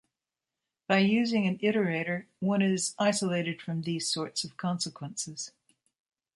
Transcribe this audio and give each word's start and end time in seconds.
By 0.87 0.97
using 0.97 1.45
an 1.45 1.59
iterator 1.59 2.25
one 2.39 2.63
is 2.63 2.95
isolated 2.97 3.61
from 3.61 3.83
these 3.83 4.09
sorts 4.09 4.43
of 4.43 4.57
consequences. 4.57 5.51